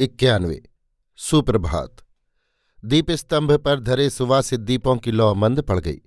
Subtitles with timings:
[0.00, 0.62] इक्यानवे।
[1.16, 1.96] सुप्रभात।
[2.84, 6.00] दीप स्तंभ पर धरे सुवासित दीपों की लौ मंद पड़ गई।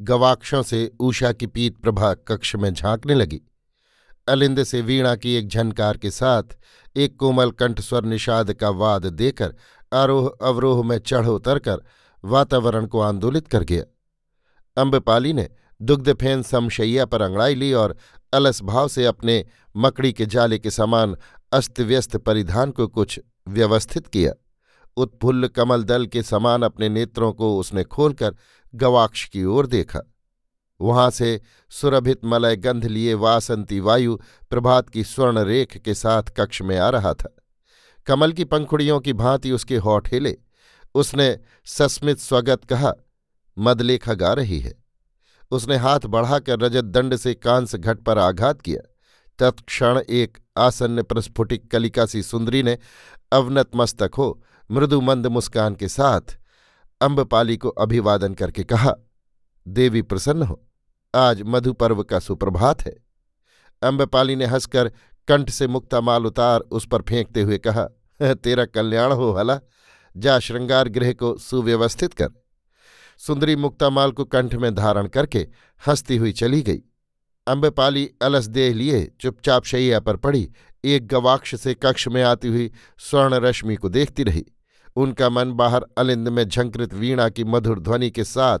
[0.00, 3.40] गवाक्षों से ऊषा की पीत प्रभा कक्ष में झांकने लगी।
[4.28, 6.42] अलिंद से वीणा की एक झनकार के साथ
[6.96, 9.54] एक कोमल कंठस्वर निषाद का वाद देकर
[9.92, 11.76] आरोह अवरोह में चढ़ उतर कर
[12.24, 13.84] वातावरण को आंदोलित कर गया।
[14.76, 15.48] अम्बपाली ने
[15.82, 17.96] दुग्धफेन समशैया पर अंगड़ाई ली और
[18.32, 21.16] अलस भाव से अपने मकड़ी के जाले के समान
[21.52, 24.32] अस्तव्यस्त परिधान को कुछ व्यवस्थित किया।
[24.96, 28.36] उत्फुल्ल कमल दल के समान अपने नेत्रों को उसने खोलकर
[28.74, 30.00] गवाक्ष की ओर देखा।
[30.80, 34.18] वहाँ से सुरभित मलय गंध लिए वासंती वायु
[34.50, 37.36] प्रभात की स्वर्ण रेख के साथ कक्ष में आ रहा था।
[38.06, 40.36] कमल की पंखुड़ियों की भांति उसके होठ हिले।
[40.94, 42.92] उसने सस्मित स्वगत कहा,
[43.58, 44.84] मदलेखा गा रही है।
[45.50, 48.89] उसने हाथ बढ़ाकर रजत दंड से कांस घट पर आघात किया।
[49.40, 52.78] तत्क्षण एक आसन्न प्रस्फुटिक कलिका सी सुंदरी ने
[53.32, 56.38] अवनत मस्तक हो मृदु मंद मुस्कान के साथ
[57.00, 58.94] अम्बपाली को अभिवादन करके कहा,
[59.66, 60.60] देवी प्रसन्न हो,
[61.14, 62.94] आज मधु पर्व का सुप्रभात है।
[63.82, 64.88] अम्बपाली ने हंसकर
[65.28, 67.86] कंठ से मुक्ता माल उतार उस पर फेंकते हुए कहा,
[68.20, 69.58] तेरा कल्याण हो, हला,
[70.16, 72.28] जा श्रृंगार गृह को सुव्यवस्थित कर।
[73.20, 75.46] सुंदरी मुक्तामाल को कंठ में धारण करके
[75.82, 76.80] हंसती हुई चली गई।
[77.50, 80.52] अम्बपाली अलस देह लिए, चुपचाप शैया पर पड़ी,
[80.84, 84.44] एक गवाक्ष से कक्ष में आती हुई स्वर्ण रश्मि को देखती रही।
[84.96, 88.58] उनका मन बाहर अलिंद में झंकृत वीणा की मधुर ध्वनि के साथ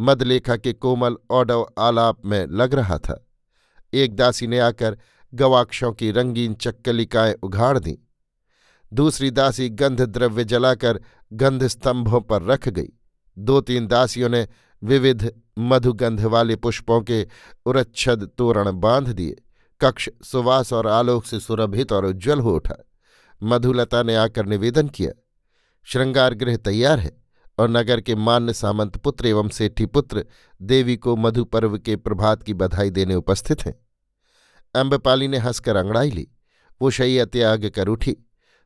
[0.00, 3.28] मदलेखा के कोमल औडव आलाप में लग रहा था।
[3.94, 4.98] एक दासी ने आकर
[5.34, 7.98] गवाक्षों की रंगीन चक्कलिकाएँ उघाड़ दी।
[8.92, 11.00] दूसरी दासी गंध द्रव्य जलाकर
[11.32, 12.88] गंध स्तंभों पर रख गई।
[13.38, 14.48] दो तीन दासियों ने
[14.82, 17.26] विविध मधुगंध वाले पुष्पों के
[17.66, 19.36] उरच्छद तोरण बाँध दिए।
[19.80, 22.76] कक्ष सुवास और आलोक से सुरभित और उज्ज्वल हो उठा।
[23.42, 25.12] मधुलता ने आकर निवेदन किया,
[25.86, 27.16] श्रृंगार गृह तैयार है
[27.58, 30.24] और नगर के मान्य सामंत पुत्र एवं सेठी पुत्र
[30.62, 33.74] देवी को मधु पर्व के प्रभात की बधाई देने उपस्थित हैं।
[34.74, 36.28] अम्बपाली ने हंसकर अंगड़ाई ली।
[36.82, 38.16] वो शैया त्याग कर उठी।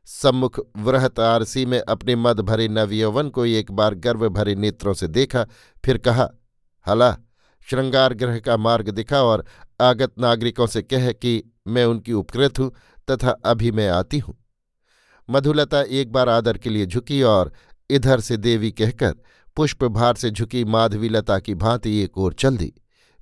[0.07, 5.07] सम्मुख वृहत आरसी में अपने मद भरे नवयौवन को एक बार गर्व भरे नेत्रों से
[5.07, 5.45] देखा,
[5.83, 6.29] फिर कहा,
[6.87, 7.15] हला,
[7.67, 9.45] श्रृंगार ग्रह का मार्ग दिखा और
[9.81, 12.71] आगत नागरिकों से कह कि मैं उनकी उपकृत हूँ
[13.11, 14.35] तथा अभी मैं आती हूँ।
[15.29, 17.51] मधुलता एक बार आदर के लिए झुकी और
[17.89, 19.15] इधर से देवी कहकर
[19.57, 22.73] पुष्पभार से झुकी माधवीलता की भांति एक ओर चल दी।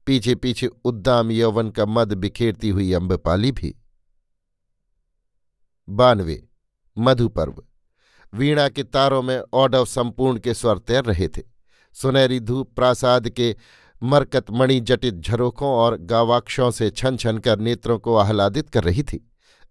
[0.07, 3.75] पीछे पीछे उद्दाम यौवन का मद बिखेरती हुई अम्बपाली भी।
[5.87, 6.43] बानवे
[6.97, 7.63] मधुपर्व।
[8.33, 11.41] वीणा के तारों में औडव संपूर्ण के स्वर तैर रहे थे।
[11.93, 13.55] सुनहरी धूप, प्रासाद के
[14.03, 19.03] मरकत मणि जटित झरोखों और गावाक्षों से छन छन कर नेत्रों को आह्लादित कर रही
[19.03, 19.27] थी।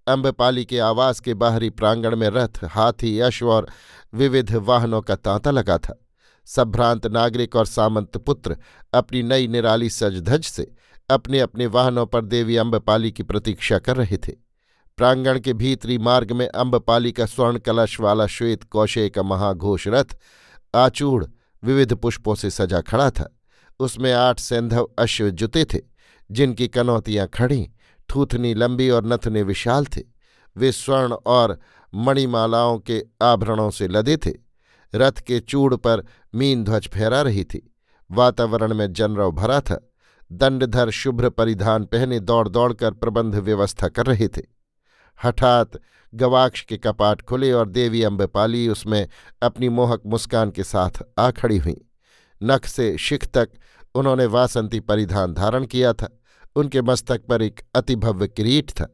[0.07, 3.69] अम्बपाली के आवास के बाहरी प्रांगण में रथ, हाथी अश्व और
[4.15, 6.07] विविध वाहनों का तांता लगा था।
[6.45, 8.57] संभ्रांत नागरिक और सामंत पुत्र
[8.95, 10.73] अपनी नई निराली सजधज से
[11.11, 14.50] अपने अपने वाहनों पर देवी अम्बपाली की प्रतीक्षा कर रहे थे।
[14.97, 20.17] प्रांगण के भीतरी मार्ग में अम्बपाली का स्वर्ण कलश वाला श्वेत कौशे का महाघोष रथ
[20.75, 21.25] आचूड़
[21.65, 23.39] विविध पुष्पों से सजा खड़ा था।
[23.81, 25.79] उसमें आठ सैंधव अश्व जुते थे,
[26.31, 27.71] जिनकी कनौतियाँ खड़ी,
[28.15, 30.03] थूथनी लंबी और नथने विशाल थे।
[30.57, 31.59] वे स्वर्ण और
[31.95, 34.33] मणिमालाओं के आभरणों से लदे थे।
[34.95, 37.75] रथ के चूड़ पर मीन ध्वज फहरा रही थी।
[38.11, 39.91] वातावरण में जनरव भरा था।
[40.33, 44.60] दंडधर शुभ्र परिधान पहने दौड़ दौड़कर प्रबंध व्यवस्था कर रहे थे।
[45.25, 45.71] हठात
[46.15, 49.09] गवाक्ष के कपाट खुले और देवी अम्बपाली उसमें
[49.43, 51.77] अपनी मोहक मुस्कान के साथ आ खड़ी हुई।
[52.41, 53.51] नख से शिख तक
[53.95, 56.09] उन्होंने वासंती परिधान धारण किया था।
[56.57, 58.87] उनके मस्तक पर एक अतिभव्य किरीट था,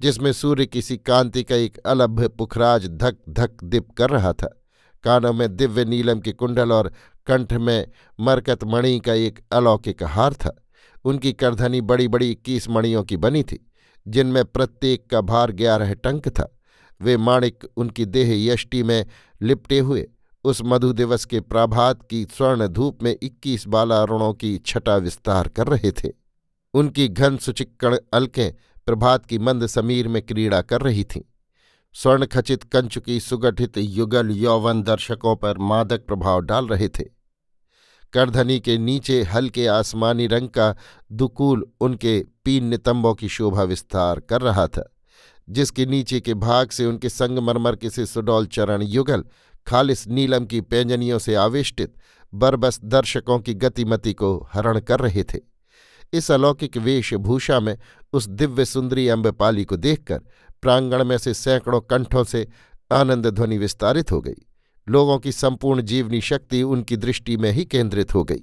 [0.00, 4.58] जिसमें सूर्य किसी कांति का एक अलभ्य पुखराज धक धक दिप कर रहा था।
[5.04, 6.92] कानों में दिव्य नीलम के कुंडल और
[7.26, 7.86] कंठ में
[8.20, 10.54] मरकत मणि का एक अलौकिक हार था।
[11.04, 13.71] उनकी करधनी बड़ी बड़ी इक्कीस मणियों की बनी थी।
[14.08, 16.58] जिनमें प्रत्येक का भार ग्यारह टंक था।
[17.02, 19.06] वे माणिक उनकी देह यष्टि में
[19.42, 20.10] लिपटे हुए,
[20.44, 25.48] उस मधु दिवस के प्राभात की स्वर्ण धूप में इक्कीस बाला अरुणों की छटा विस्तार
[25.48, 26.12] कर रहे थे।
[26.74, 28.52] उनकी घन सुचिक्कण अलकें
[28.86, 31.22] प्रभात की मंद समीर में क्रीड़ा कर रही थीं।
[31.94, 37.21] स्वर्ण स्वर्णखचित कंचुकी सुगठित युगल यौवन दर्शकों पर मादक प्रभाव डाल रहे थे।
[38.12, 40.74] करधनी के नीचे हल्के आसमानी रंग का
[41.12, 44.88] दुकूल उनके पीन नितंबों की शोभा विस्तार कर रहा था,
[45.48, 49.24] जिसके नीचे के भाग से उनके संगमरमर के से सुडौल चरण युगल,
[49.66, 51.94] खालिस नीलम की पैंजनियों से आविष्टित
[52.32, 55.38] बरबस दर्शकों की गतिमति को हरण कर रहे थे।
[56.12, 57.76] इस अलौकिक वेशभूषा में
[58.12, 60.20] उस दिव्य सुंदरी अम्बपाली को देखकर
[60.62, 62.46] प्रांगण में से सैकड़ों कंठों से
[62.92, 64.46] आनंद ध्वनि विस्तारित हो गई।
[64.88, 68.40] लोगों की संपूर्ण जीवनी शक्ति उनकी दृष्टि में ही केंद्रित हो गई।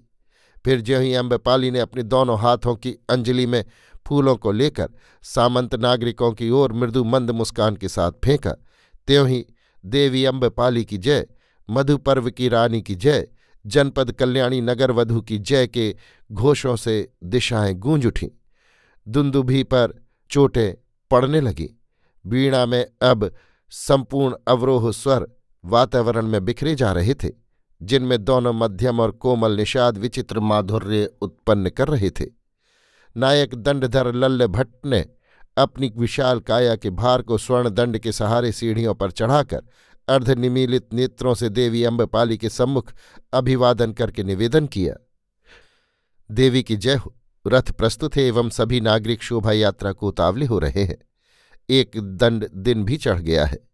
[0.66, 3.66] फिर ज्यों ही अम्बपाली ने अपने दोनों हाथों की अंजलि में
[4.08, 4.90] फूलों को लेकर
[5.24, 8.52] सामंत नागरिकों की ओर मृदु मंद मुस्कान के साथ फेंका,
[9.08, 9.46] त्यों ही
[9.86, 11.28] देवी अम्बपाली की जय,
[11.70, 13.28] मधुपर्व की रानी की जय,
[13.66, 15.96] जनपद कल्याणी नगर वधु की जय के
[16.32, 18.30] घोषों से दिशाएँ गूंज उठीं।
[19.08, 19.94] दुंदुभी पर
[20.30, 20.74] चोटें
[21.12, 21.68] पड़ने लगीं।
[22.30, 23.36] वीणा में अब
[23.70, 25.28] संपूर्ण अवरोह स्वर
[25.66, 27.30] वातावरण में बिखरे जा रहे थे,
[27.82, 32.26] जिनमें दोनों मध्यम और कोमल निषाद विचित्र माधुर्य उत्पन्न कर रहे थे।
[33.18, 35.06] नायक दंडधर लल्ल भट्ट ने
[35.58, 39.62] अपनी विशाल काया के भार को स्वर्ण दंड के सहारे सीढ़ियों पर चढ़ाकर
[40.08, 42.94] अर्धनिमीलित नेत्रों से देवी अम्बपाली के सम्मुख
[43.34, 44.96] अभिवादन करके निवेदन किया।
[46.32, 47.16] देवी की जय हो,
[47.48, 50.98] रथ प्रस्तुत है एवं सभी नागरिक शोभा यात्रा को उतावले हो रहे हैं।
[51.70, 53.69] एक दंड दिन भी चढ़ गया है।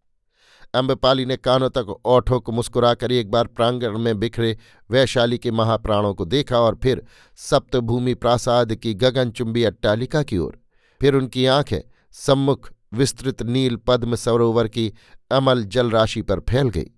[0.76, 4.58] अम्बपाली ने कानों तक ओठों को मुस्कुराकर एक बार प्रांगण में बिखरे
[4.90, 7.04] वैशाली के महाप्राणों को देखा और फिर
[7.36, 10.58] सप्तभूमि प्रासाद की गगनचुंबी अट्टालिका की ओर।
[11.00, 11.80] फिर उनकी आँखें
[12.12, 14.92] सम्मुख विस्तृत नील पद्म सरोवर की
[15.30, 16.90] अमल जलराशि पर फैल गई।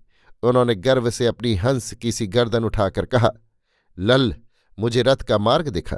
[0.43, 3.29] उन्होंने गर्व से अपनी हंस की सी गर्दन उठाकर कहा,
[3.99, 4.35] लल,
[4.79, 5.97] मुझे रथ का मार्ग दिखा।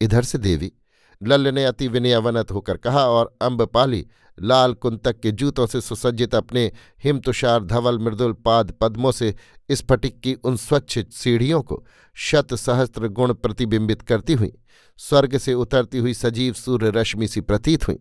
[0.00, 0.72] इधर से देवी।
[1.22, 4.06] लल्ल ने अति विनयवनत होकर कहा और अम्बपाली
[4.42, 6.72] लाल कुंतक के जूतों से सुसज्जित अपने
[7.04, 9.34] हिमतुषार धवल मृदुल पाद पद्मों से
[9.70, 14.52] स्फटिक की उन स्वच्छ सीढ़ियों को शत सहस्त्र गुण प्रतिबिंबित करती हुई,
[14.96, 17.98] स्वर्ग से उतरती हुई सजीव सूर्य रश्मि सी प्रतीत हुई।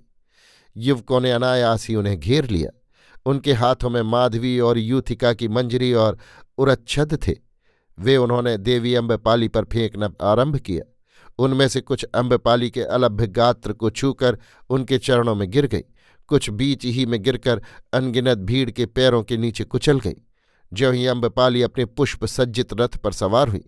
[0.78, 2.82] युवकों ने अनायास ही उन्हें घेर लिया।
[3.26, 6.18] उनके हाथों में माधवी और यूथिका की मंजरी और
[6.58, 7.34] उरच्छद थे।
[8.00, 10.92] वे उन्होंने देवी अम्बपाली पर फेंकना आरंभ किया।
[11.40, 14.38] उनमें से कुछ अम्बपाली के अलभ्य गात्र को छूकर
[14.70, 15.84] उनके चरणों में गिर गई।
[16.28, 17.62] कुछ बीच ही में गिरकर
[17.94, 20.16] अनगिनत भीड़ के पैरों के नीचे कुचल गई।
[20.74, 23.64] ज्यों ही अम्बपाली अपने पुष्प सज्जित रथ पर सवार हुई,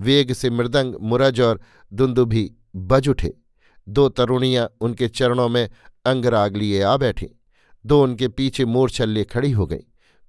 [0.00, 1.60] वेग से मृदंग, मुरज और
[1.92, 3.34] दुंदुभी बज उठे।
[3.88, 5.70] दो तरुणियाँ उनके चरणों में
[6.04, 7.40] अंगराग लिए आ बैठी।
[7.86, 9.82] दो उनके पीछे मोरछल्ले खड़ी हो गई।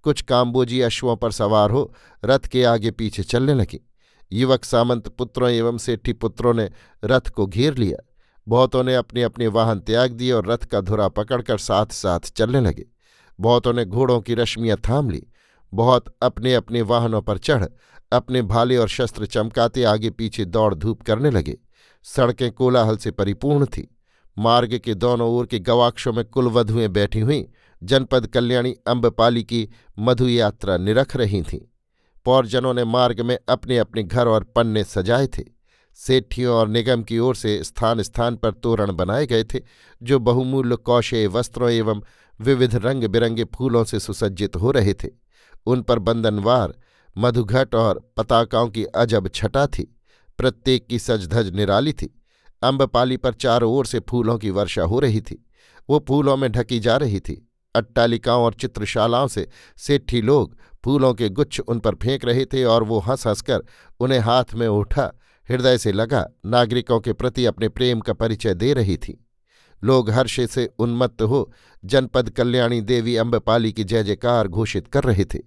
[0.04, 1.94] कुछ काम्बोजी अश्वों पर सवार हो
[2.26, 3.90] रथ के आगे पीछे चलने लगी।
[4.34, 6.70] युवक सामंत पुत्रों एवं सेठी पुत्रों ने
[7.06, 8.10] रथ को घेर लिया।
[8.48, 12.62] बहुतों ने अपने अपने वाहन त्याग दिए और रथ का धुरा पकड़कर साथ साथ चलने
[12.62, 12.86] लगे।
[13.40, 15.28] बहुतों ने घोड़ों की रश्मियाँ थाम ली।
[15.74, 17.66] बहुत अपने अपने वाहनों पर चढ़,
[18.12, 21.58] अपने भाले और शस्त्र चमकाते आगे पीछे दौड़ धूप करने लगे।
[22.04, 23.86] सड़कें कोलाहल से परिपूर्ण थीं।
[24.40, 27.44] मार्ग के दोनों ओर के गवाक्षों में कुलवधुएँ बैठी हुईं।
[27.84, 29.70] जनपद कल्याणी अम्बपाली की
[30.00, 31.60] मधु यात्रा निरख रही थीं।
[32.26, 35.44] पौरजनों ने मार्ग में अपने अपने घर और पन्ने सजाए थे।
[35.96, 39.60] सेठियों और निगम की ओर से स्थान स्थान पर तोरण बनाए गए थे,
[40.04, 42.02] जो बहुमूल्य कौशे वस्त्रों एवं
[42.42, 45.10] विविध रंग बिरंगे फूलों से सुसज्जित हो रहे थे।
[45.66, 46.74] उन पर बंधनवार,
[47.18, 49.98] मधुघट और पताकाओं की अजब छटा थी।
[50.38, 52.22] प्रत्येक की सजधज निराली थी।
[52.62, 55.46] अम्बपाली पर चारों ओर से फूलों की वर्षा हो रही थी।
[55.90, 59.48] वो फूलों में ढकी जा रही थी। अट्टालिकाओं और चित्रशालाओं से
[59.78, 63.64] सेठी लोग फूलों के गुच्छ उन पर फेंक रहे थे और वो हंस हंसकर
[64.00, 65.12] उन्हें हाथ में उठा,
[65.50, 69.20] हृदय से लगा, नागरिकों के प्रति अपने प्रेम का परिचय दे रही थी।
[69.84, 71.52] लोग हर्ष से उन्मत्त हो
[71.86, 75.40] जनपद कल्याणी देवी अम्बपाली की जय जयकार घोषित कर रहे थे।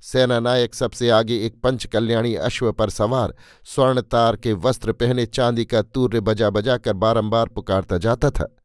[0.00, 5.26] सेना नायक सबसे आगे एक पंच कल्याणी अश्व पर सवार, स्वर्ण तार के वस्त्र पहने
[5.26, 8.56] चांदी का तूर्य बजा बजा कर बारंबार पुकारता जाता था।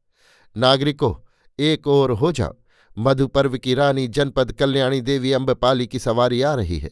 [0.58, 1.13] नागरिकों,
[1.60, 2.56] एक ओर हो जाओ
[2.98, 6.91] मधुपर्व की रानी जनपद कल्याणी देवी अम्बपाली की सवारी आ रही है।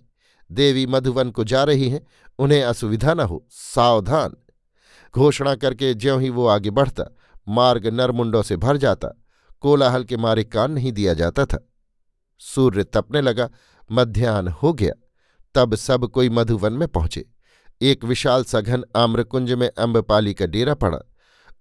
[0.51, 2.07] देवी मधुवन को जा रही हैं।
[2.39, 4.33] उन्हें असुविधा न हो, सावधान।
[5.13, 7.15] घोषणा करके ज्यों ही वो आगे बढ़ता,
[7.47, 9.09] मार्ग नरमुंडों से भर जाता,
[9.61, 11.67] कोलाहल के मारे कान नहीं दिया जाता था।
[12.39, 13.49] सूर्य तपने लगा
[13.91, 14.93] मध्यान्ह हो गया।
[15.55, 17.25] तब सब कोई मधुवन में पहुँचे।
[17.81, 20.99] एक विशाल सघन आम्रकुंज में अम्बपाली का डेरा पड़ा।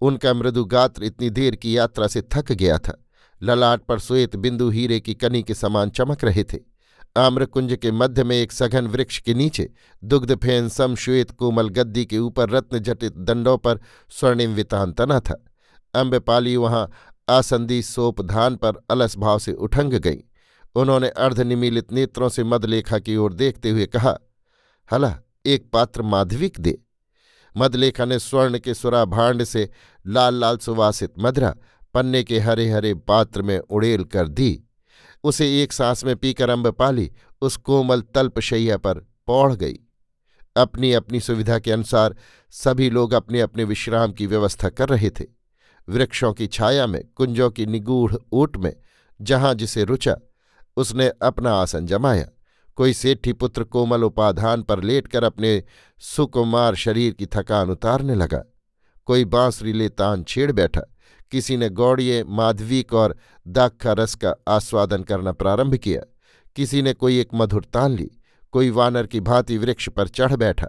[0.00, 3.05] उनका मृदु गात्र इतनी देर की यात्रा से थक गया था।
[3.42, 6.58] ललाट पर श्वेत बिंदु हीरे की कनी के समान चमक रहे थे।
[7.16, 9.70] आम्रकुंज के मध्य में एक सघन वृक्ष के नीचे
[10.04, 15.44] दुग्धफेन सम श्वेत कोमल गद्दी के ऊपर रत्न जटित दंडों पर स्वर्णिम वितान तना था।
[15.94, 16.90] अम्बपाली वहाँ
[17.28, 20.18] आसंदी सोप धान पर अलस भाव से उठंग गई।
[20.74, 24.18] उन्होंने अर्धनिमीलित नेत्रों से मदलेखा की ओर देखते हुए कहा,
[24.92, 26.78] हला, एक पात्र माधविक दे।
[27.56, 29.70] मदलेखा ने स्वर्ण के सुरा भांड से
[30.06, 31.54] लाल लाल सुवासित मदरा
[31.96, 34.64] पन्ने के हरे हरे पात्र में उड़ेल कर दी।
[35.24, 37.12] उसे एक सांस में पीकर अम्बपाली
[37.42, 39.74] उस कोमल तल्पशैया पर पौड़ गई।
[40.56, 42.16] अपनी अपनी सुविधा के अनुसार
[42.50, 45.24] सभी लोग अपने अपने विश्राम की व्यवस्था कर रहे थे।
[45.88, 48.76] वृक्षों की छाया में, कुंजों की निगूढ़ ऊट में,
[49.22, 50.16] जहाँ जिसे रुचा,
[50.76, 52.28] उसने अपना आसन जमाया।
[52.76, 55.64] कोई सेठी पुत्र कोमल उपाधान पर लेटकर अपने
[55.98, 58.44] सुकुमार शरीर की थकान उतारने लगा।
[59.06, 60.95] कोई बांसुरी ले तान छेड़ बैठा।
[61.30, 63.16] किसी ने गौड़िए, माधवीक और
[63.48, 66.02] दाखा रस का आस्वादन करना प्रारंभ किया।
[66.56, 68.10] किसी ने कोई एक मधुर तान ली।
[68.52, 70.66] कोई वानर की भांति वृक्ष पर चढ़ बैठा।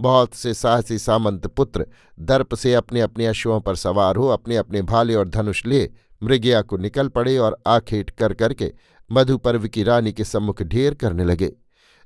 [0.00, 1.86] बहुत से साहसी सामंत पुत्र
[2.20, 5.90] दर्प से अपने अपने अश्वों पर सवार हो अपने अपने भाले और धनुष ले
[6.22, 8.72] मृगया को निकल पड़े और आखेट कर करके
[9.12, 11.52] मधुपर्व की रानी के सम्मुख ढेर करने लगे।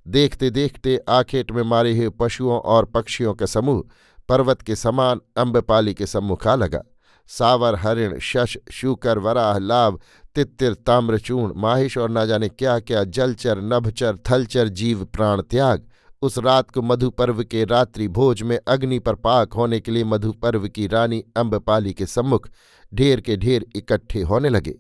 [0.07, 3.85] देखते देखते आखेट में मारे हुए पशुओं और पक्षियों का समूह
[4.29, 6.83] पर्वत के समान अम्बपाली के सम्मुख आ लगा।
[7.27, 9.99] सावर, हरिण, शश, शूकर, वराह लाभ
[10.35, 15.89] तित्तिर ताम्रचूर्ण माहिश और न जाने क्या क्या जलचर, नभचर, थलचर, जीव, प्राण त्याग।
[16.23, 20.69] उस रात को मधुपर्व के रात्रि भोज में अग्नि पर पाक होने के लिए मधुपर्व
[20.69, 22.49] की रानी अम्बपाली के सम्मुख
[22.95, 24.75] ढेर के ढेर इकट्ठे होने लगे।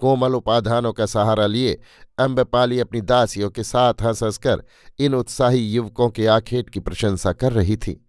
[0.00, 1.80] कोमल उपाधानों का सहारा लिए
[2.18, 4.62] अम्बपाली अपनी दासियों के साथ हंस हंसकर
[4.98, 8.08] इन उत्साही युवकों के आखेट की प्रशंसा कर रही थी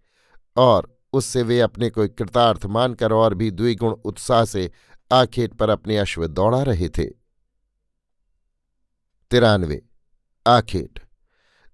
[0.58, 4.72] और उससे वे अपने को कृतार्थ मानकर और भी द्विगुण उत्साह से
[5.12, 7.06] आखेट पर अपने अश्व दौड़ा रहे थे।
[9.32, 9.82] तिरानवे,
[10.48, 11.00] आखेट।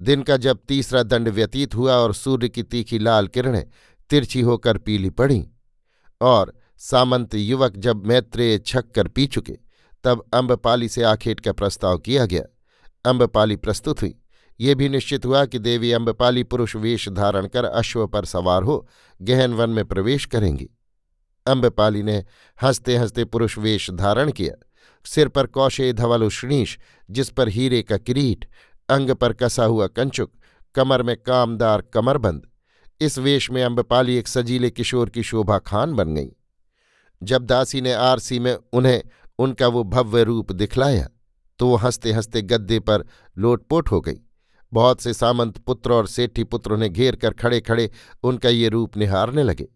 [0.01, 3.65] दिन का जब तीसरा दंड व्यतीत हुआ और सूर्य की तीखी लाल किरणें
[4.09, 5.47] तिरछी होकर पीली पड़ी
[6.21, 9.57] और सामंत युवक जब मैत्रेय छक कर पी चुके,
[10.03, 12.43] तब अम्बपाली से आखेट का प्रस्ताव किया गया।
[13.05, 14.15] अम्बपाली प्रस्तुत हुई।
[14.59, 18.87] ये भी निश्चित हुआ कि देवी अम्बपाली पुरुष वेश धारण कर अश्व पर सवार हो
[19.21, 20.69] गहन वन में प्रवेश करेंगी।
[21.45, 22.23] अम्बपाली ने
[22.61, 24.55] हँसते हँसते पुरुष वेश धारण किया।
[25.05, 26.77] सिर पर कौशे धवल उष्णीश,
[27.11, 28.45] जिस पर हीरे का किरीट,
[28.89, 30.31] अंग पर कसा हुआ कंचुक,
[30.75, 32.47] कमर में कामदार कमरबंद।
[33.01, 36.29] इस वेश में अम्बपाली एक सजीले किशोर की शोभा खान बन गई।
[37.23, 39.03] जब दासी ने आरसी में उन्हें
[39.39, 41.09] उनका वो भव्य रूप दिखलाया
[41.59, 43.05] तो वो हँसते हँसते गद्दे पर
[43.37, 44.19] लोटपोट हो गई।
[44.73, 47.89] बहुत से सामंत पुत्र और सेठी पुत्रों ने घेर कर खड़े खड़े
[48.23, 49.67] उनका ये रूप निहारने लगे।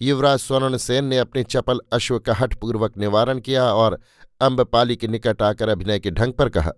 [0.00, 3.98] युवराज स्वर्ण सेन ने अपने चपल अश्व का हठपूर्वक निवारण किया और
[4.40, 6.72] अम्बपाली के निकट आकर अभिनय के ढंग पर कहा,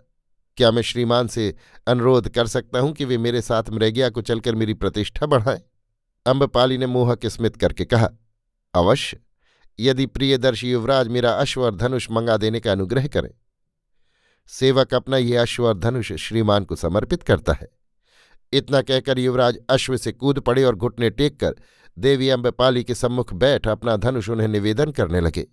[0.58, 1.54] क्या मैं श्रीमान से
[1.86, 5.60] अनुरोध कर सकता हूँ कि वे मेरे साथ मृगिया को चलकर मेरी प्रतिष्ठा बढ़ाएँ?
[6.26, 8.08] अम्बपाली ने मोहक स्मित करके कहा,
[8.74, 9.18] अवश्य।
[9.78, 13.30] यदि प्रियदर्शी युवराज मेरा अश्व और धनुष मंगा देने का अनुग्रह करें।
[14.50, 17.68] सेवक अपना ये अश्व और धनुष श्रीमान को समर्पित करता है।
[18.52, 21.54] इतना कहकर युवराज अश्व से कूद पड़े और घुटने टेक कर
[21.96, 25.46] देवी अम्बपाली के सम्मुख बैठ अपना धनुष उन्हें निवेदन करने लगे।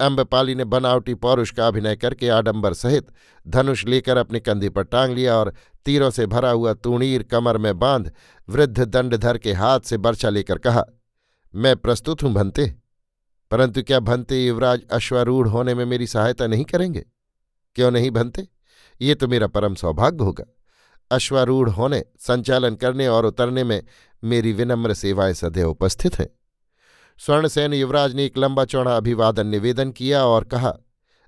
[0.00, 3.06] अम्बपाली ने बनावटी पौरुष का अभिनय करके आडंबर सहित
[3.46, 5.52] धनुष लेकर अपने कंधे पर टांग लिया और
[5.84, 8.10] तीरों से भरा हुआ तूणीर कमर में बाँध
[8.48, 10.84] वृद्ध दंडधर के हाथ से बर्छा लेकर कहा,
[11.54, 12.66] मैं प्रस्तुत हूँ भंते,
[13.50, 17.04] परंतु क्या भंते युवराज अश्वारूढ़ होने में मेरी सहायता नहीं करेंगे?
[17.74, 18.48] क्यों नहीं भंते
[19.00, 20.44] ये तो मेरा परम सौभाग्य होगा।
[21.10, 23.82] अश्वारूढ़ होने, संचालन करने और उतरने में
[24.24, 26.28] मेरी विनम्र सेवाएँ सदैव उपस्थित हैं।
[27.18, 30.76] स्वर्णसेन युवराज ने एक लंबा चौड़ा अभिवादन निवेदन किया और कहा,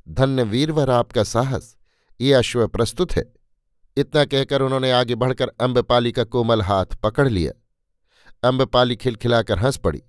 [0.08, 1.76] धन्य वीरवर आपका साहस,
[2.20, 3.32] ये अश्व प्रस्तुत है।
[3.96, 7.52] इतना कहकर उन्होंने आगे बढ़कर अम्बपाली का कोमल हाथ पकड़ लिया।
[8.48, 10.02] अम्बपाली खिलखिलाकर हंस पड़ी।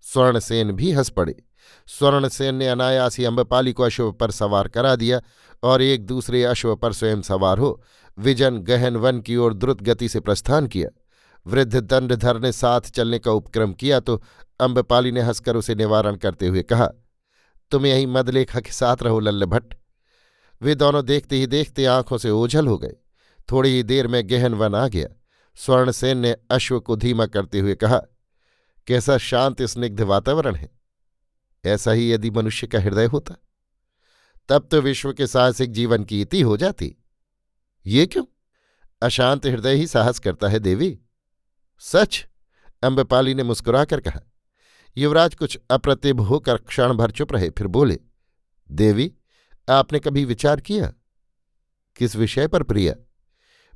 [0.00, 1.44] स्वर्णसेन भी हंस पड़े।
[1.86, 5.20] स्वर्णसेन ने अनायासी अम्बपाली को अश्व पर सवार करा दिया
[5.62, 7.82] और एक दूसरे अश्व पर स्वयं सवार हो,
[8.18, 10.88] विजन गहन वन की ओर द्रुत गति से प्रस्थान किया।
[11.46, 14.22] वृद्ध दंडधर ने साथ चलने का उपक्रम किया तो
[14.60, 16.88] अम्बपाली ने हंसकर उसे निवारण करते हुए कहा,
[17.72, 19.74] तुम यही मदलेखा के साथ रहो लल्ल भट्ट
[20.60, 22.94] वे दोनों देखते ही देखते आँखों से ओझल हो गए।
[23.48, 25.08] थोड़ी ही देर में गहन वन आ गया।
[25.58, 27.98] स्वर्णसेन ने अश्व को धीमा करते हुए कहा,
[28.86, 30.68] कैसा शांत स्निग्ध वातावरण है।
[31.64, 33.34] ऐसा ही यदि मनुष्य का हृदय होता।
[34.50, 36.96] तब तो विश्व के साहसिक जीवन की इति हो जाती।
[37.86, 38.24] ये क्यों?
[39.02, 41.00] अशांत हृदय ही साहस करता है देवी।
[41.78, 42.26] सच,
[42.82, 44.20] अम्बपाली ने मुस्कुराकर कहा।
[44.96, 47.98] युवराज कुछ अप्रतिभ होकर क्षण भर चुप रहे, फिर बोले,
[48.70, 49.14] देवी,
[49.68, 50.92] आपने कभी विचार किया?
[51.96, 52.94] किस विषय पर प्रिया?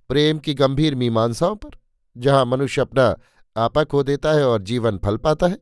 [0.09, 1.71] प्रेम की गंभीर मीमांसाओं पर,
[2.17, 3.17] जहाँ मनुष्य अपना
[3.57, 5.59] आपा खो देता है और जीवन फल पाता है?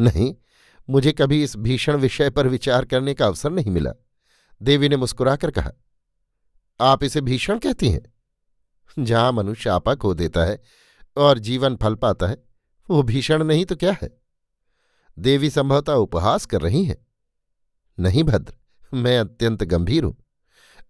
[0.00, 0.34] नहीं,
[0.90, 3.92] मुझे कभी इस भीषण विषय पर विचार करने का अवसर नहीं मिला।
[4.62, 5.70] देवी ने मुस्कुराकर कहा,
[6.80, 8.02] आप इसे भीषण कहती हैं।
[8.98, 10.62] जहाँ मनुष्य आपा खो देता है
[11.16, 12.36] और जीवन फल पाता है,
[12.90, 14.10] वो भीषण नहीं तो क्या है?
[15.18, 16.96] देवी संभवतः उपहास कर रही हैं।
[17.98, 18.54] नहीं भद्र,
[18.94, 20.16] मैं अत्यंत गंभीर हूँ।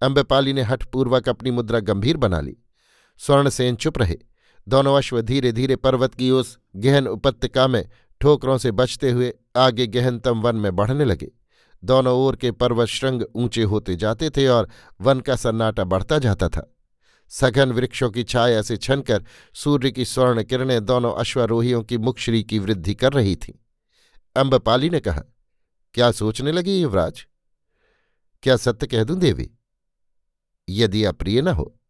[0.02, 2.56] अम्बपाली ने हठपूर्वक अपनी मुद्रा गंभीर बना ली।
[3.20, 4.16] स्वर्णसेन चुप रहे।
[4.68, 7.88] दोनों अश्व धीरे धीरे पर्वत की उस गहन उपत्यका में
[8.20, 11.30] ठोकरों से बचते हुए आगे गहनतम वन में बढ़ने लगे।
[11.84, 14.68] दोनों ओर के पर्वत श्रृंग ऊँचे होते जाते थे और
[15.00, 16.76] वन का सन्नाटा बढ़ता जाता था।
[17.28, 19.24] सघन वृक्षों की छाया से छनकर
[19.54, 23.54] सूर्य की स्वर्ण किरणें दोनों अश्वारोहियों की मुखश्री की वृद्धि कर रही थीं।
[24.36, 25.22] अम्बपाली ने कहा,
[25.94, 27.26] क्या सोचने लगी युवराज?
[28.42, 29.50] क्या सत्य कह दूँ देवी?
[30.68, 31.80] यदि अप्रिय न हो,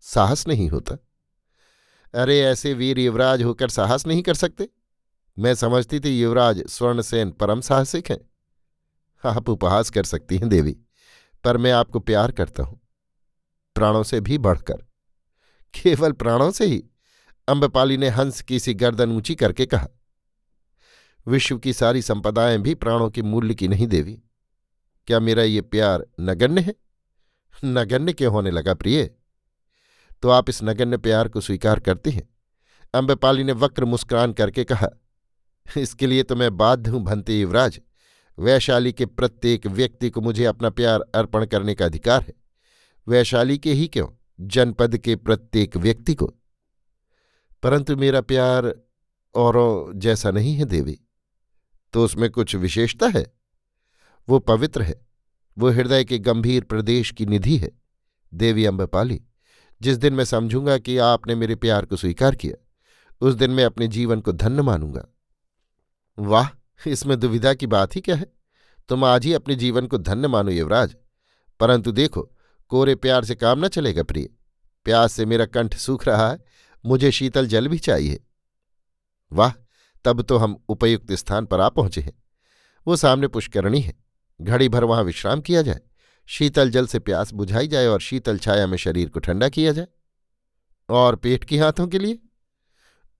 [0.00, 0.96] साहस नहीं होता।
[2.14, 4.68] अरे, ऐसे वीर युवराज होकर साहस नहीं कर सकते।
[5.38, 8.29] मैं समझती थी युवराज स्वर्णसेन परम साहसिक हैं।
[9.26, 10.76] आप उपहास कर सकती हैं, देवी,
[11.44, 12.80] पर मैं आपको प्यार करता हूँ,
[13.76, 14.84] प्राणों से भी बढ़कर।
[15.74, 16.84] केवल प्राणों से ही
[17.48, 19.88] अम्बपाली ने हंस की सी गर्दन ऊँची करके कहा,
[21.26, 24.22] विश्व की सारी संपदाएँ भी प्राणों के मूल्य की नहीं, देवी।
[25.06, 26.74] क्या मेरा ये प्यार नगण्य है?
[27.64, 29.10] नगण्य क्यों होने लगा प्रिय?
[30.22, 32.28] तो आप इस नगण्य प्यार को स्वीकार करती हैं?
[32.94, 34.88] अम्बपाली ने वक्र मुस्कान करके कहा,
[35.78, 37.80] इसके लिए तो मैं बाध्य हूँ, भंते युवराज।
[38.40, 42.34] वैशाली के प्रत्येक व्यक्ति को मुझे अपना प्यार अर्पण करने का अधिकार है।
[43.08, 44.08] वैशाली के ही क्यों?
[44.40, 46.34] जनपद के प्रत्येक व्यक्ति को।
[47.62, 48.74] परंतु मेरा प्यार
[49.34, 51.00] औरों जैसा नहीं है, देवी।
[51.92, 53.32] तो उसमें कुछ विशेषता है।
[54.28, 55.06] वो पवित्र है।
[55.58, 57.72] वो हृदय के गंभीर प्रदेश की निधि है।
[58.34, 59.22] देवी अम्बपाली,
[59.82, 62.66] जिस दिन मैं समझूँगा कि आपने मेरे प्यार को स्वीकार किया,
[63.20, 65.06] उस दिन मैं अपने जीवन को धन्य मानूँगा।
[66.18, 66.59] वाह!
[66.86, 68.32] इसमें दुविधा की बात ही क्या है?
[68.88, 70.96] तुम आज ही अपने जीवन को धन्य मानो, युवराज।
[71.60, 72.30] परंतु देखो,
[72.68, 74.28] कोरे प्यार से काम न चलेगा, प्रिय।
[74.84, 76.44] प्यास से मेरा कंठ सूख रहा है,
[76.86, 78.24] मुझे शीतल जल भी चाहिए।
[79.32, 79.52] वाह,
[80.04, 82.22] तब तो हम उपयुक्त स्थान पर आ पहुँचे हैं।
[82.86, 83.94] वो सामने पुष्करणी है।
[84.40, 85.80] घड़ी भर वहाँ विश्राम किया जाए।
[86.26, 89.86] शीतल जल से प्यास बुझाई जाए और शीतल छाया में शरीर को ठंडा किया जाए।
[90.88, 92.18] और पेट की हाथों के लिए?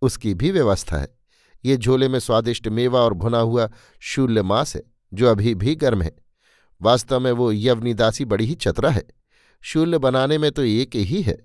[0.03, 1.20] उसकी भी व्यवस्था है।
[1.65, 3.69] ये झोले में स्वादिष्ट मेवा और भुना हुआ
[4.03, 6.13] शूल्य मांस है, जो अभी भी गर्म है।
[6.81, 9.03] वास्तव में वो यवनी दासी बड़ी ही चतरा है।
[9.63, 11.39] शूल्य बनाने में तो एक ही है।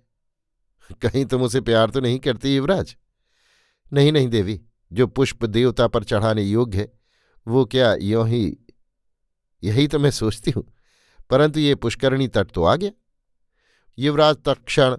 [1.02, 2.96] कहीं तुम उसे प्यार तो नहीं करती युवराज?
[3.92, 4.60] नहीं नहीं देवी,
[4.92, 6.92] जो पुष्प देवता पर चढ़ाने योग्य है,
[7.48, 8.58] वो क्या यों ही,
[9.64, 10.64] यही तो मैं सोचती हूँ,
[11.30, 12.92] परंतु ये पुष्करणी तट तो आ गया।
[13.98, 14.96] युवराज तत्क्षण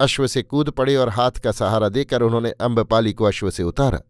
[0.00, 4.00] अश्व से कूद पड़े और हाथ का सहारा देकर उन्होंने अम्बपाली को अश्व से उतारा।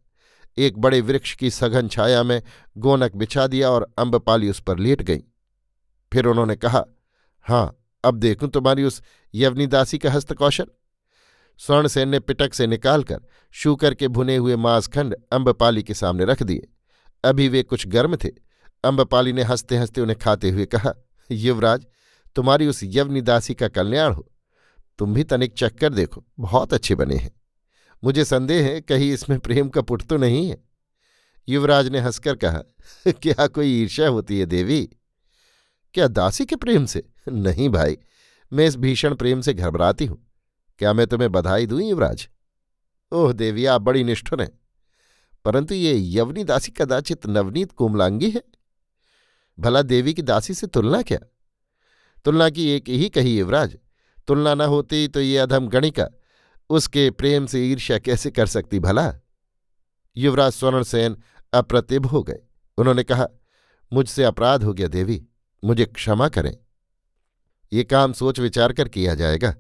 [0.59, 2.43] एक बड़े वृक्ष की सघन छाया में
[2.79, 5.19] गोनक बिछा दिया और अम्बपाली उस पर लेट गई।
[6.13, 6.85] फिर उन्होंने कहा
[7.43, 9.03] हाँ अब देखूँ तुम्हारी उस
[9.35, 10.67] यवनीदासी का हस्तकौशल?
[11.59, 16.69] स्वर्णसेन ने पिटक से निकालकर शूकर के भुने हुए मांसखंड अम्बपाली के सामने रख दिए।
[17.25, 18.29] अभी वे कुछ गर्म थे।
[18.85, 20.95] अम्बपाली ने हँसते हँसते उन्हें खाते हुए कहा,
[21.31, 21.87] युवराज,
[22.37, 24.33] तुम्हारी उस यवनीदासी का कल्याण हो।
[24.99, 27.40] तुम भी तनिक चक्कर देखो, बहुत अच्छे बने हैं।
[28.03, 30.57] मुझे संदेह है, कहीं इसमें प्रेम का पुट तो नहीं है।
[31.49, 32.63] युवराज ने हंसकर कहा,
[33.07, 34.83] क्या कोई ईर्ष्या होती है देवी?
[35.95, 37.03] क्या दासी के प्रेम से?
[37.29, 37.97] नहीं भाई,
[38.53, 40.27] मैं इस भीषण प्रेम से घबराती हूँ।
[40.79, 42.29] क्या मैं तुम्हें बधाई दूँ युवराज?
[43.13, 44.51] ओह देवी, आप बड़ी निष्ठुर हैं।
[45.45, 48.43] परंतु ये यवनी दासी कदाचित नवनीत कोमलांगी है?
[49.59, 51.19] भला देवी की दासी से तुलना क्या?
[52.25, 53.77] तुलना की एक ही कही युवराज,
[54.29, 56.09] तुलना न होती तो ये अधम गणिका
[56.71, 59.15] उसके प्रेम से ईर्ष्या कैसे कर सकती भला?
[60.17, 61.17] युवराज स्वर्णसेन
[61.53, 62.39] अप्रतिभ हो गए।
[62.79, 63.27] उन्होंने कहा,
[63.93, 65.27] मुझसे अपराध हो गया, देवी।
[65.65, 66.57] मुझे क्षमा करें।
[67.73, 69.55] ये काम सोच विचार कर किया जाएगा।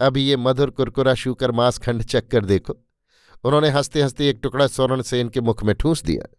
[0.00, 2.76] अभी ये मधुर कुरकुरा शूकर मांस खंड चक्कर देखो।
[3.44, 6.36] उन्होंने हँसते हँसते एक टुकड़ा स्वर्ण सेन के मुख में ठूंस दिया।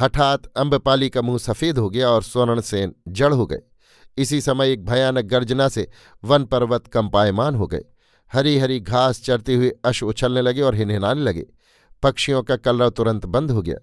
[0.00, 3.58] हठात अम्बपाली का मुँह सफ़ेद हो गया और स्वर्ण सेन जड़ हो गए।
[4.18, 5.90] इसी समय एक भयानक गर्जना से
[6.24, 7.84] वन पर्वत कंपायमान हो गए।
[8.32, 11.44] हरी हरी घास चरते हुए अश उछलने लगे और हिनहिनाने लगे।
[12.02, 13.76] पक्षियों का कलरव तुरंत बंद हो गया,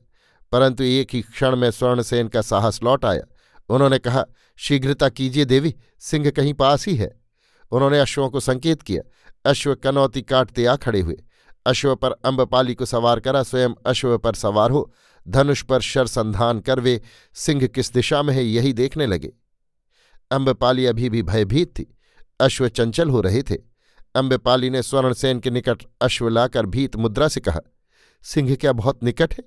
[0.52, 3.24] परंतु एक ही क्षण में स्वर्णसेन का साहस लौट आया।
[3.70, 4.26] उन्होंने कहा,
[4.58, 7.12] शीघ्रता कीजिए देवी, सिंह कहीं पास ही है।
[7.72, 9.02] उन्होंने अश्वों को संकेत किया।
[9.46, 11.16] अश्व कनौती काटते आ खड़े हुए।
[11.66, 14.94] अश्व पर अम्बपाली को सवार करा, स्वयं अश्व पर सवार हो,
[15.26, 17.02] धनुष पर शर संधान कर वे
[17.36, 19.32] सिंह किस दिशा में है यही देखने लगे।
[20.32, 21.86] अम्बपाली अभी भी भयभीत थी।
[22.40, 23.58] अश्व चंचल हो रहे थे।
[24.16, 27.60] अम्बपाली ने स्वर्णसेन के निकट अश्व लाकर भीत मुद्रा से कहा,
[28.24, 29.44] सिंह क्या बहुत निकट है?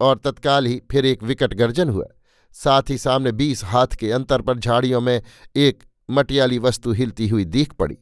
[0.00, 2.04] और तत्काल ही फिर एक विकट गर्जन हुआ।
[2.52, 5.22] साथ ही सामने बीस हाथ के अंतर पर झाड़ियों में
[5.56, 7.98] एक मटियाली वस्तु हिलती हुई दीख पड़ी।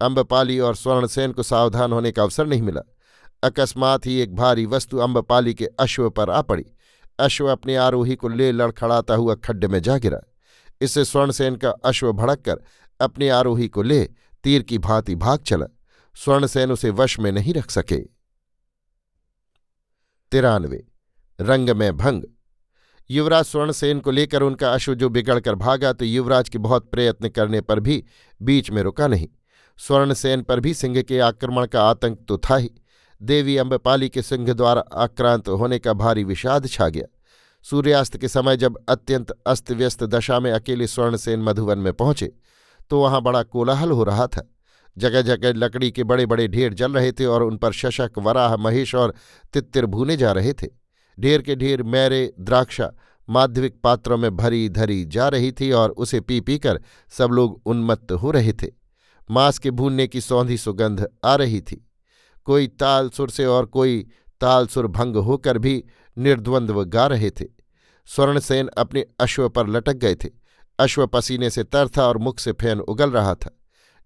[0.00, 2.80] अम्बपाली और स्वर्णसेन को सावधान होने का अवसर नहीं मिला।
[3.42, 6.64] अकस्मात ही एक भारी वस्तु अम्बपाली के अश्व पर आ पड़ी।
[7.18, 10.20] अश्व अपने आरोही को ले लड़खड़ाता हुआ खड्डे में जा गिरा।
[10.80, 12.56] इससे स्वर्णसेन का अश्व भड़क कर
[13.00, 14.08] अपने आरोही को ले
[14.44, 15.66] तीर की भांति भाग चला,
[16.16, 18.00] स्वर्णसेन उसे वश में नहीं रख सके।
[20.32, 20.84] तिरानवे,
[21.38, 22.22] रंग में भंग।
[23.10, 27.60] युवराज स्वर्णसेन को लेकर उनका अश्व जो बिगड़कर भागा तो युवराज के बहुत प्रयत्न करने
[27.60, 28.04] पर भी
[28.40, 29.28] बीच में रुका नहीं।
[29.78, 32.70] स्वर्णसेन पर भी सिंह के आक्रमण का आतंक तो था ही।
[33.20, 37.06] देवी अम्बपाली के सिंह द्वारा आक्रांत होने का भारी विषाद छा गया।
[37.64, 42.32] सूर्यास्त के समय जब अत्यंत अस्त व्यस्त दशा में अकेले स्वर्णसेन मधुवन में पहुँचे
[42.90, 44.50] तो वहाँ बड़ा कोलाहल हो रहा था।
[44.98, 48.56] जगह जगह लकड़ी के बड़े बड़े ढेर जल रहे थे और उन पर शशक, वराह,
[48.56, 49.14] महेश और
[49.52, 50.66] तित्तिर भूने जा रहे थे।
[51.20, 52.92] ढेर के ढेर मैरे, द्राक्षा
[53.30, 58.12] माध्यविक पात्रों में भरी धरी जा रही थी और उसे पी पीकर सब लोग उन्मत्त
[58.12, 58.68] हो रहे थे।
[59.30, 61.90] मांस के भूनने की सौंधी सुगंध आ रही थी।
[62.44, 64.06] कोई ताल सुर से और कोई
[64.40, 65.84] ताल सुर भंग होकर भी
[66.18, 67.44] निर्द्वंद्व गा रहे थे।
[68.06, 70.39] स्वर्णसेन अपने अश्व पर लटक गए थे।
[70.80, 73.56] अश्व पसीने से तर था और मुख से फ़ैन उगल रहा था।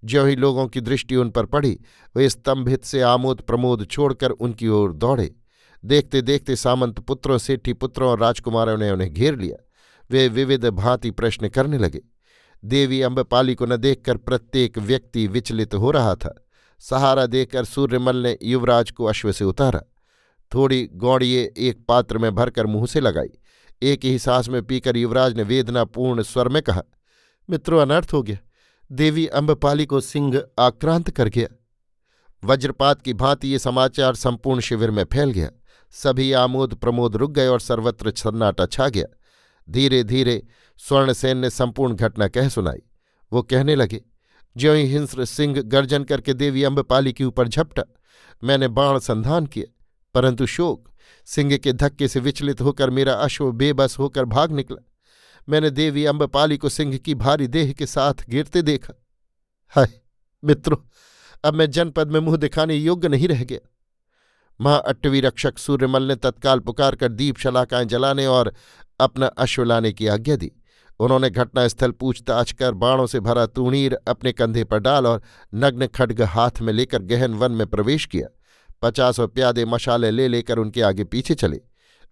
[0.05, 1.81] ज्यों ही लोगों की दृष्टि उन पर पड़ी,
[2.17, 5.35] वे स्तंभित से आमोद प्रमोद छोड़कर उनकी ओर दौड़े।
[5.85, 9.65] देखते देखते सामंत पुत्रों, सेठी पुत्रों और राजकुमारों ने उन्हें घेर लिया।
[10.11, 12.01] वे विविध भांति प्रश्न करने लगे।
[12.65, 16.47] देवी अम्बपाली को न देखकर प्रत्येक व्यक्ति विचलित हो रहा था।
[16.79, 19.83] सहारा देकर सूर्यमल ने युवराज को अश्व से उतारा।
[20.55, 23.29] थोड़ी गौड़िए एक पात्र में भरकर मुँह से लगाई।
[23.83, 26.83] एक ही सांस में पीकर युवराज ने वेदनापूर्ण स्वर में कहा,
[27.49, 28.39] मित्रों, अनर्थ हो गया।
[28.91, 31.49] देवी अम्बपाली को सिंह आक्रांत कर गया।
[32.43, 35.51] वज्रपात की भांति ये समाचार संपूर्ण शिविर में फैल गया।
[35.95, 39.07] सभी आमोद प्रमोद रुक गए और सर्वत्र सन्नाटा छा गया।
[39.69, 40.43] धीरे धीरे
[40.79, 42.83] स्वर्णसेन ने संपूर्ण घटना कह सुनाई।
[43.33, 44.01] वो कहने लगे,
[44.57, 47.83] ज्यों हिंस्र सिंह गर्जन करके देवी अम्बपाली के ऊपर झपटा,
[48.45, 49.74] मैंने बाण संधान किया।
[50.15, 50.91] परंतु शोक,
[51.25, 54.85] सिंह के धक्के से विचलित होकर मेरा अश्व बेबस होकर भाग निकला।
[55.49, 59.05] मैंने देवी अम्बपाली को सिंह की भारी देह के साथ गिरते देखा।
[59.69, 59.89] हाय,
[60.45, 60.77] मित्रों,
[61.45, 63.71] अब मैं जनपद में मुँह दिखाने योग्य नहीं रह गया।
[64.61, 68.55] महा अट्टवी रक्षक सूर्यमल ने तत्काल पुकार कर दीप शलाकाएँ जलाने और
[69.01, 70.53] अपना अश्व लाने की आज्ञा दी।
[71.01, 75.23] उन्होंने घटनास्थल पूछताछ कर बाणों से भरा तूणीर अपने कंधे पर डाल और
[75.55, 78.34] नग्न खड्ग हाथ में लेकर गहन वन में प्रवेश किया।
[78.85, 81.61] पचासों प्यादे मशाले ले लेकर उनके आगे पीछे चले।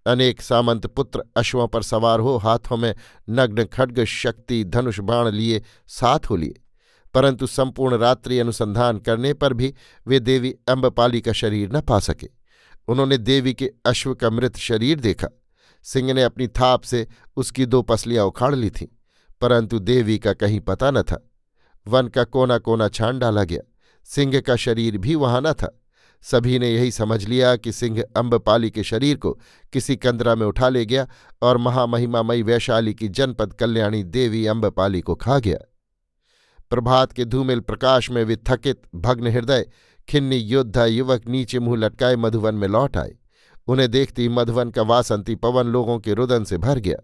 [0.06, 2.94] अनेक सामंत पुत्र अश्वों पर सवार हो हाथों में
[3.30, 6.54] नग्न खड्ग, शक्ति, धनुष बाण लिए साथ हो लिए।
[7.14, 9.74] परंतु संपूर्ण रात्रि अनुसंधान करने पर भी
[10.06, 12.28] वे देवी अम्बपाली का शरीर न पा सके।
[12.88, 15.28] उन्होंने देवी के अश्व का मृत शरीर देखा।
[15.82, 17.06] सिंह ने अपनी थाप से
[17.36, 18.86] उसकी दो पसलियाँ उखाड़ ली थीं,
[19.40, 21.30] परंतु देवी का कहीं पता न था।
[21.88, 23.60] वन का कोना कोना छान डाला गया।
[24.04, 25.81] सिंह का शरीर भी वहाँ न था।
[26.22, 29.40] सभी ने यही समझ लिया कि सिंह अम्बपाली के शरीर को
[29.72, 31.06] किसी कंदरा में उठा ले गया
[31.42, 35.58] और महामहिमामयी वैशाली की जनपद कल्याणी देवी अम्बपाली को खा गया।
[36.70, 39.66] प्रभात के धूमिल प्रकाश में वे थकित, भग्न हृदय,
[40.08, 43.16] खिन्नी योद्धा, युवक नीचे मुँह लटकाए मधुवन में लौट आए।
[43.66, 46.96] उन्हें देखती मधुवन का वासंती पवन लोगों के रुदन से भर गया।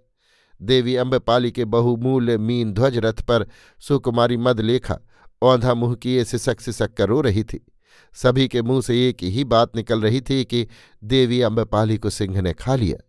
[0.63, 3.47] देवी अम्बपाली के बहुमूल्य मीन ध्वज रथ पर
[3.81, 4.99] सुकुमारी मदलेखा
[5.43, 7.67] औंधा मुँह किए सिसक सिसक कर रो रही थी।
[8.15, 10.67] सभी के मुँह से एक ही बात निकल रही थी कि
[11.05, 13.05] देवी अम्बपाली को सिंह ने खा लिया।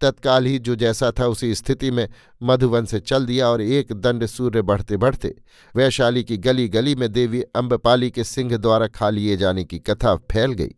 [0.00, 2.08] तत्काल ही जो जैसा था उसी स्थिति में
[2.42, 5.34] मधुवन से चल दिया और एक दंड सूर्य बढ़ते बढ़ते
[5.76, 10.16] वैशाली की गली गली में देवी अम्बपाली के सिंह द्वारा खा लिए जाने की कथा
[10.16, 10.74] फैल गई।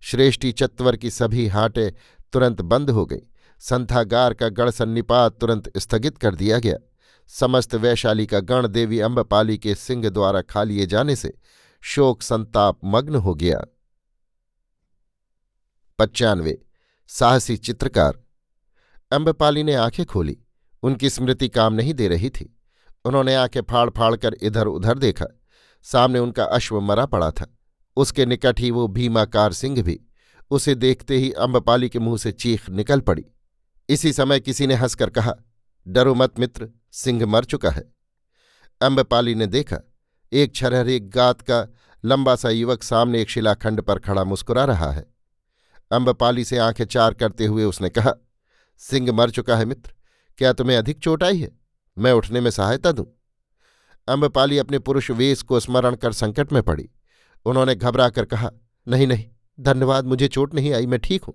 [0.00, 1.92] श्रेष्ठी चत्वर की सभी हाटें
[2.32, 3.20] तुरंत बंद हो गई।
[3.58, 6.76] संथागार का गढ़ सन्निपात तुरंत स्थगित कर दिया गया।
[7.28, 11.34] समस्त वैशाली का गण देवी अम्बपाली के सिंह द्वारा खा लिए जाने से
[11.86, 13.64] शोक, संताप, मग्न हो गया।
[15.98, 16.62] पच्चानवे
[17.08, 18.22] साहसी चित्रकार।
[19.12, 20.38] अम्बपाली ने आँखें खोली।
[20.82, 22.58] उनकी स्मृति काम नहीं दे रही थी।
[23.04, 25.26] उन्होंने आँखें फाड़ फाड़ कर इधर उधर देखा।
[25.82, 27.58] सामने उनका अश्व मरा पड़ा था।
[27.96, 30.00] उसके निकट ही वो भीमाकार सिंह भी।
[30.50, 33.24] उसे देखते ही अम्बपाली के मुँह से चीख निकल पड़ी।
[33.88, 35.34] इसी समय किसी ने हंसकर कहा,
[35.88, 37.94] डरो मत मित्र, सिंह मर चुका है।
[38.80, 39.78] अम्बपाली ने देखा
[40.34, 41.68] एक छरहरे गात का
[42.04, 45.06] लंबा सा युवक सामने एक शिलाखंड पर खड़ा मुस्कुरा रहा है।
[45.90, 48.12] अम्बपाली से आँखें चार करते हुए उसने कहा,
[48.78, 49.92] सिंह मर चुका है मित्र,
[50.38, 51.50] क्या तुम्हें अधिक चोट आई है?
[51.98, 53.06] मैं उठने में सहायता दूँ?
[54.08, 56.88] अम्बपाली अपने पुरुष वेश को स्मरण कर संकट में पड़ी।
[57.46, 58.50] उन्होंने घबरा कर कहा,
[58.88, 59.24] नहीं नहीं,
[59.60, 61.34] धन्यवाद, मुझे चोट नहीं आई, मैं ठीक हूँ।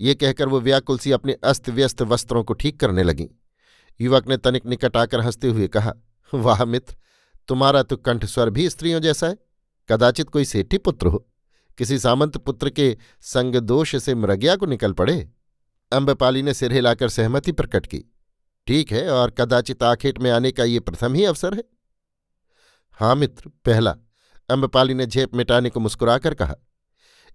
[0.00, 3.28] ये कहकर वो व्याकुल सी अपने अस्त व्यस्त वस्त्रों को ठीक करने लगी।
[4.00, 5.92] युवक ने तनिक निकट आकर हँसते हुए कहा,
[6.34, 6.96] वाह मित्र
[7.48, 9.36] तुम्हारा तो कंठस्वर भी स्त्रियों जैसा है।
[9.88, 11.26] कदाचित कोई सेठी पुत्र हो।
[11.78, 15.28] किसी सामंत पुत्र के संगदोष से मृग्या को निकल पड़े।
[15.92, 18.04] अम्बपाली ने सिर हिलाकर सहमति प्रकट की।
[18.66, 21.64] ठीक है, और कदाचित आखेट में आने का ये प्रथम ही अवसर है।
[23.00, 23.96] हाँ मित्र, पहला
[24.48, 26.54] अम्बपाली ने झेप मिटाने को मुस्कुराकर कहा।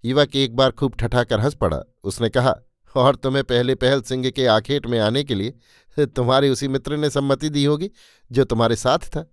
[0.05, 2.55] युवक एक बार खूब ठठाकर हंस पड़ा। उसने कहा,
[2.95, 7.09] और तुम्हें पहले पहल सिंह के आखेट में आने के लिए तुम्हारे उसी मित्र ने
[7.09, 7.89] सम्मति दी होगी,
[8.31, 9.32] जो तुम्हारे साथ था।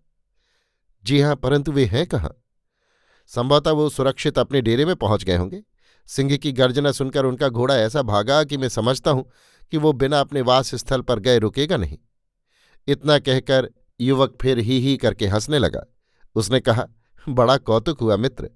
[1.04, 2.36] जी हाँ, परंतु वे हैं कहाँ?
[3.26, 5.62] संभवतः वो सुरक्षित अपने डेरे में पहुँच गए होंगे।
[6.06, 9.30] सिंह की गर्जना सुनकर उनका घोड़ा ऐसा भागा कि मैं समझता हूँ
[9.70, 11.98] कि वो बिना अपने वास स्थल पर गए रुकेगा नहीं।
[12.88, 15.84] इतना कहकर युवक फिर ही ही करके हंसने लगा।
[16.34, 16.86] उसने कहा,
[17.28, 18.50] बड़ा कौतुक हुआ मित्र।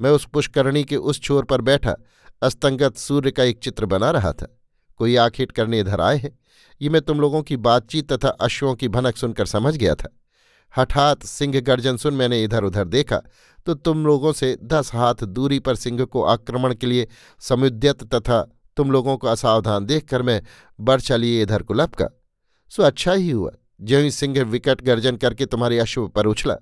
[0.00, 1.96] मैं उस पुष्करणी के उस छोर पर बैठा,
[2.42, 4.60] अस्तंगत सूर्य का एक चित्र बना रहा था।
[4.96, 6.38] कोई आखिट करने इधर आए हैं।
[6.82, 10.19] ये मैं तुम लोगों की बातचीत तथा अश्वों की भनक सुनकर समझ गया था।
[10.76, 13.20] हठात सिंह गर्जन सुन मैंने इधर उधर देखा
[13.66, 17.08] तो तुम लोगों से दस हाथ दूरी पर सिंह को आक्रमण के लिए
[17.40, 18.42] समुद्यत तथा
[18.76, 20.40] तुम लोगों को असावधान देखकर मैं
[20.78, 22.06] बर्छा लिए इधर को लपका।
[22.72, 26.56] सो अच्छा ही हुआ, ज्यों ही सिंह विकट गर्जन करके तुम्हारे अश्व पर उछला,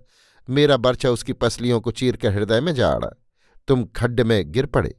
[0.48, 3.10] मेरा बर्छा उसकी पसलियों को चीर कर हृदय में जा आड़ा
[3.68, 4.94] तुम खड्ड में गिर पड़े।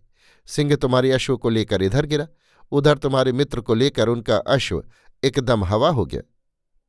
[0.48, 2.28] सिंह तुम्हारे अश्व को लेकर इधर गिरा,
[2.72, 4.84] उधर तुम्हारे मित्र को लेकर उनका अश्व
[5.24, 6.22] एकदम हवा हो गया।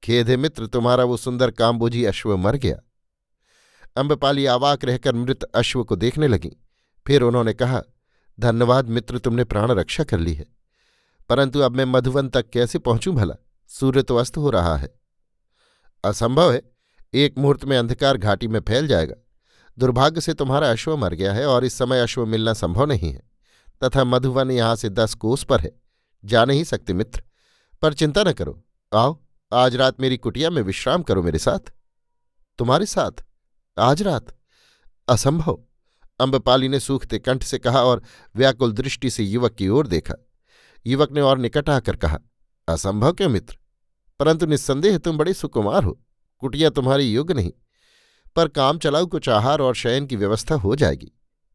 [0.05, 2.81] खेद है मित्र, तुम्हारा वो सुंदर कामबुझी अश्व मर गया।
[3.97, 6.51] अम्बपाली आवाक रहकर मृत अश्व को देखने लगी।
[7.07, 7.83] फिर उन्होंने कहा,
[8.41, 10.47] धन्यवाद मित्र, तुमने प्राण रक्षा कर ली है।
[11.29, 13.35] परंतु अब मैं मधुवन तक कैसे पहुंचूं भला?
[13.69, 15.01] सूर्य तो अस्त हो रहा है।
[16.05, 16.63] असंभव है,
[17.15, 19.15] एक मुहूर्त में अंधकार घाटी में फैल जाएगा।
[19.79, 23.31] दुर्भाग्य से तुम्हारा अश्व मर गया है और इस समय अश्व मिलना संभव नहीं है।
[23.85, 25.81] तथा मधुवन यहाँ से दस कोस पर है।
[26.25, 27.23] जा नहीं सकते मित्र,
[27.83, 31.73] पर चिंता न करो। आओ। आज रात मेरी कुटिया में विश्राम करो मेरे साथ।
[32.59, 33.25] तुम्हारे साथ
[33.79, 34.27] आज रात
[35.09, 35.59] असंभव।
[36.21, 38.03] अम्बपाली ने सूखते कंठ से कहा और
[38.37, 40.15] व्याकुल दृष्टि से युवक की ओर देखा।
[40.87, 42.19] युवक ने और निकट आकर कहा,
[42.69, 43.57] असंभव क्यों मित्र?
[44.21, 45.99] परंतु निस्संदेह तुम बड़े सुकुमार हो।
[46.39, 47.53] कुटिया तुम्हारी युग नहीं,
[48.37, 51.11] पर काम चलाऊ कुछ आहार और शयन की व्यवस्था हो जाएगी।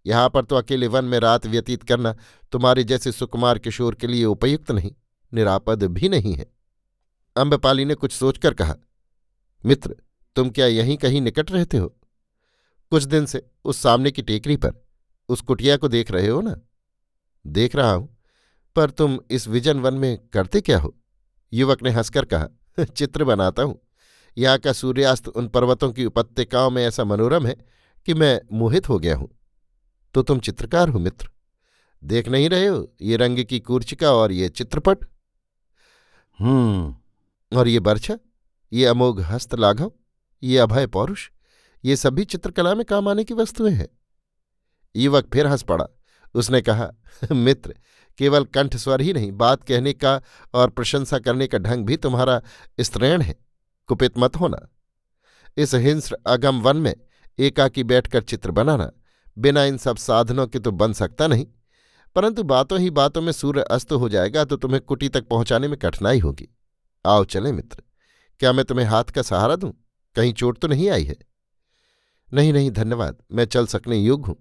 [0.05, 2.15] यहाँ पर तो अकेले वन में रात व्यतीत करना
[2.51, 4.91] तुम्हारे जैसे सुकुमार किशोर के लिए उपयुक्त नहीं,
[5.33, 6.53] निरापद भी नहीं है।
[7.37, 8.75] अम्बपाली ने कुछ सोचकर कहा,
[9.65, 9.95] मित्र,
[10.35, 11.95] तुम क्या यहीं कहीं निकट रहते हो?
[12.89, 14.73] कुछ दिन से उस सामने की टेकरी पर,
[15.29, 16.61] उस कुटिया को देख रहे हो ना?
[17.47, 18.17] देख रहा हूँ,
[18.75, 20.95] पर तुम इस विजन वन में करते क्या हो?
[21.53, 22.47] युवक ने हंसकर कहा,
[22.85, 23.81] चित्र बनाता हूँ।
[24.37, 27.55] यहाँ का सूर्यास्त उन पर्वतों की उपत्यकाओं में ऐसा मनोरम है
[28.05, 29.29] कि मैं मोहित हो गया हूँ।
[30.13, 31.29] तो तुम चित्रकार हो, मित्र।
[32.03, 34.97] देख नहीं रहे हो ये रंग की कूर्चिका और ये चित्रपट?
[36.39, 36.95] हम्म
[37.53, 38.17] और ये बर्छा,
[38.73, 39.91] ये अमोघ हस्त लाघव,
[40.43, 41.29] ये अभय पौरुष,
[41.85, 43.87] ये सभी चित्रकला में काम आने की वस्तुएँ हैं।
[44.95, 45.85] युवक फिर हंस पड़ा।
[46.35, 46.91] उसने कहा
[47.31, 47.75] मित्र,
[48.17, 50.21] केवल कंठ स्वर ही नहीं, बात कहने का
[50.53, 52.41] और प्रशंसा करने का ढंग भी तुम्हारा
[52.79, 53.35] स्त्रीण है।
[53.87, 54.57] कुपित मत होना।
[55.57, 56.95] इस हिंस्र अगम वन में
[57.39, 58.91] एकाकी बैठकर चित्र बनाना।
[59.37, 61.47] बिना इन सब साधनों के तो बन सकता नहीं।
[62.15, 65.77] परंतु बातों ही बातों में सूर्य अस्त हो जाएगा तो तुम्हें कुटी तक पहुँचाने में
[65.79, 66.47] कठिनाई होगी।
[67.05, 67.83] आओ चले मित्र।
[68.39, 69.71] क्या मैं तुम्हें हाथ का सहारा दूँ?
[70.15, 71.15] कहीं चोट तो नहीं आई है?
[72.33, 74.35] नहीं नहीं, धन्यवाद, मैं चल सकने योग्य हूँ।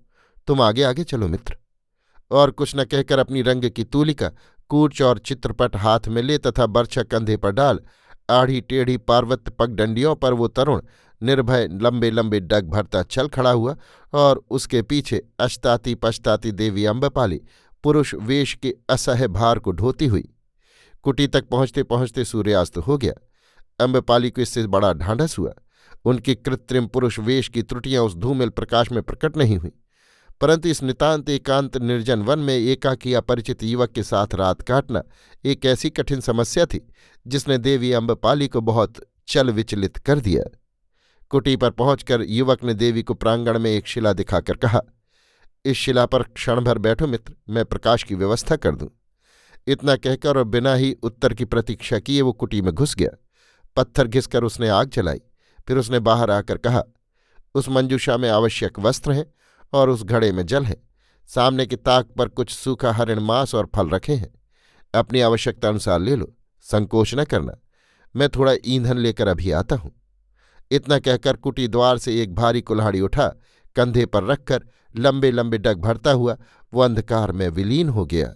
[0.47, 1.57] तुम आगे आगे चलो मित्र।
[2.31, 4.31] और कुछ न कहकर अपनी रंग की तूलिका
[4.69, 7.81] कूच और चित्रपट हाथ में ले तथा बर्छा कंधे पर डाल,
[8.31, 10.83] आढ़ी टेढ़ी पार्वत पगडंडियों पर वो तरुण
[11.23, 13.77] निर्भय लंबे लंबे डग भरता चल खड़ा हुआ
[14.13, 17.41] और उसके पीछे अश्ताती पछताती देवी अम्बपाली
[17.85, 20.34] पुरुष वेश के असह्य भार को ढोती हुई।
[21.05, 23.13] कुटी तक पहुँचते पहुँचते सूर्यास्त हो गया।
[23.81, 25.53] अम्बपाली को इससे बड़ा ढांढस हुआ।
[26.05, 29.71] उनकी कृत्रिम पुरुष वेश की त्रुटियाँ उस धूमिल प्रकाश में प्रकट नहीं हुई।
[30.41, 35.03] परंतु इस नितांत एकांत निर्जन वन में एकाकी अपरिचित युवक के साथ रात काटना
[35.45, 36.89] एक ऐसी कठिन समस्या थी,
[37.27, 40.45] जिसने देवी अम्बपाली को बहुत चल विचलित कर दिया।
[41.31, 44.81] कुटी पर पहुंचकर युवक ने देवी को प्रांगण में एक शिला दिखाकर कहा,
[45.65, 48.89] इस शिला पर क्षण भर बैठो मित्र, मैं प्रकाश की व्यवस्था कर दूँ।
[49.67, 53.11] इतना कहकर और बिना ही उत्तर की प्रतीक्षा किए वो कुटी में घुस गया।
[53.77, 55.21] पत्थर घिसकर उसने आग जलाई।
[55.69, 56.83] फिर उसने बाहर आकर कहा,
[57.55, 59.27] उस मंजूषा में आवश्यक वस्त्र हैं
[59.73, 60.77] और उस घड़े में जल है।
[61.29, 64.35] सामने की ताक पर कुछ सूखा हरिण मांस और फल रखे हैं।
[64.95, 67.61] अपनी आवश्यकता अनुसार ले लो, संकोच न करना।
[68.17, 69.93] मैं थोड़ा ईंधन लेकर अभी आता हूँ।
[70.71, 73.29] इतना कहकर कुटी द्वार से एक भारी कुल्हाड़ी उठा,
[73.77, 74.65] कंधे पर रखकर
[74.97, 76.37] लंबे लंबे डग भरता हुआ,
[76.73, 78.35] वो अंधकार में विलीन हो गया।